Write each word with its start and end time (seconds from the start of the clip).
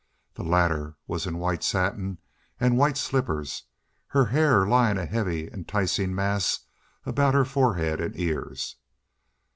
The 0.33 0.41
latter 0.43 0.97
was 1.05 1.27
in 1.27 1.37
white 1.37 1.61
satin 1.63 2.17
and 2.59 2.75
white 2.75 2.97
slippers, 2.97 3.65
her 4.07 4.25
hair 4.25 4.65
lying 4.65 4.97
a 4.97 5.05
heavy, 5.05 5.47
enticing 5.53 6.15
mass 6.15 6.61
about 7.05 7.35
her 7.35 7.45
forehead 7.45 8.01
and 8.01 8.19
ears. 8.19 8.77